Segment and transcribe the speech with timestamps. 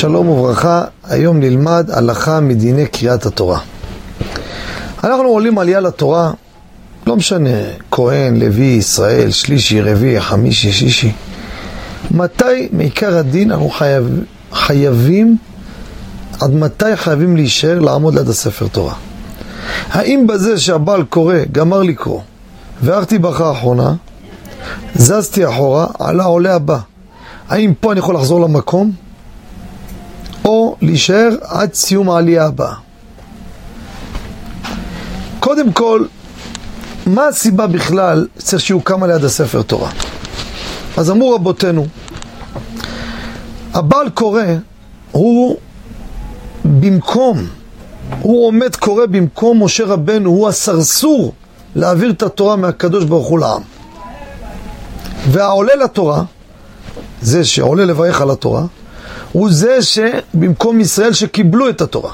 [0.00, 3.58] שלום וברכה, היום נלמד הלכה מדיני קריאת התורה.
[5.04, 6.32] אנחנו עולים עלייה לתורה,
[7.06, 7.58] לא משנה,
[7.90, 11.12] כהן, לוי, ישראל, שלישי, רביעי, חמישי, שישי.
[12.10, 15.36] מתי מעיקר הדין אנחנו חייב, חייבים,
[16.40, 18.94] עד מתי חייבים להישאר לעמוד ליד הספר תורה?
[19.90, 22.20] האם בזה שהבעל קורא, גמר לקרוא,
[22.82, 23.94] והערכתי ברכה האחרונה,
[24.94, 26.78] זזתי אחורה, עלה עולה הבא.
[27.48, 29.09] האם פה אני יכול לחזור למקום?
[30.82, 32.74] להישאר עד סיום העלייה הבאה.
[35.40, 36.04] קודם כל,
[37.06, 39.90] מה הסיבה בכלל צריך שיוקם על יד הספר תורה?
[40.96, 41.86] אז אמרו רבותינו,
[43.74, 44.42] הבעל קורא
[45.12, 45.56] הוא
[46.64, 47.46] במקום,
[48.20, 51.34] הוא עומד קורא במקום משה רבנו, הוא הסרסור
[51.74, 53.62] להעביר את התורה מהקדוש ברוך הוא לעם.
[55.30, 56.22] והעולה לתורה,
[57.22, 58.64] זה שעולה לברך על התורה,
[59.32, 62.12] הוא זה שבמקום ישראל שקיבלו את התורה.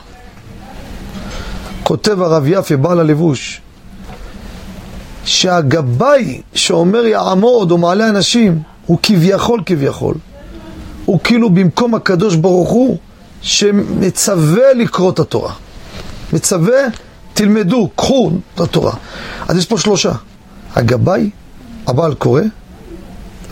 [1.83, 3.61] כותב הרב יפה, בעל הלבוש,
[5.25, 10.15] שהגבאי שאומר יעמוד או מעלה אנשים, הוא כביכול כביכול.
[11.05, 12.99] הוא כאילו במקום הקדוש ברוך הוא
[13.43, 15.53] שמצווה לקרוא את התורה.
[16.33, 16.79] מצווה,
[17.35, 18.93] תלמדו, קחו את התורה.
[19.49, 20.13] אז יש פה שלושה.
[20.75, 21.31] הגבאי,
[21.87, 22.43] הבעל קורא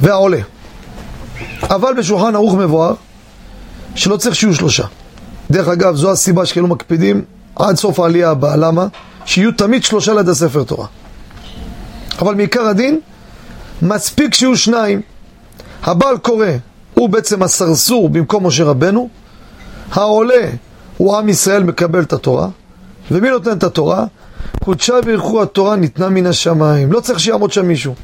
[0.00, 0.40] והעולה.
[1.62, 2.94] אבל בשולחן ערוך מבואר
[3.94, 4.84] שלא צריך שיהיו שלושה.
[5.50, 7.22] דרך אגב, זו הסיבה שכאילו מקפידים
[7.56, 8.56] עד סוף העלייה הבאה.
[8.56, 8.86] למה?
[9.24, 10.86] שיהיו תמיד שלושה ליד הספר תורה.
[12.18, 13.00] אבל מעיקר הדין,
[13.82, 15.00] מספיק שיהיו שניים.
[15.82, 16.46] הבעל קורא,
[16.94, 19.08] הוא בעצם הסרסור במקום משה רבנו.
[19.92, 20.50] העולה
[20.96, 22.48] הוא עם ישראל מקבל את התורה.
[23.10, 24.04] ומי נותן את התורה?
[24.64, 26.92] קודשה וירכו התורה ניתנה מן השמיים.
[26.92, 27.94] לא צריך שיעמוד שם מישהו.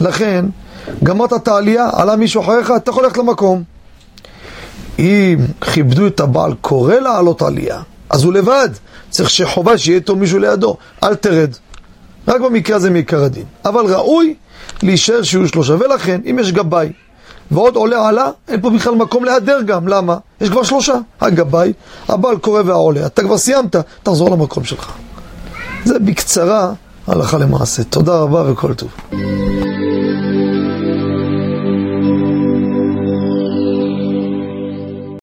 [0.00, 0.44] לכן,
[1.02, 3.73] גמרת את העלייה, עלה מישהו אחריך, אתה יכול ללכת למקום.
[4.98, 8.68] אם כיבדו את הבעל קורא לעלות עלייה, אז הוא לבד.
[9.10, 10.76] צריך שחובה שיהיה איתו מישהו לידו.
[11.02, 11.50] אל תרד.
[12.28, 13.44] רק במקרה הזה מעיקר הדין.
[13.64, 14.34] אבל ראוי
[14.82, 15.74] להישאר שיהיו שלושה.
[15.74, 16.92] ולכן, אם יש גבאי
[17.50, 19.88] ועוד עולה עלה, אין פה בכלל מקום להיעדר גם.
[19.88, 20.16] למה?
[20.40, 20.94] יש כבר שלושה.
[21.20, 21.72] הגבאי,
[22.08, 23.06] הבעל קורא והעולה.
[23.06, 24.92] אתה כבר סיימת, תחזור למקום שלך.
[25.84, 26.72] זה בקצרה
[27.06, 27.84] הלכה למעשה.
[27.84, 28.88] תודה רבה וכל טוב.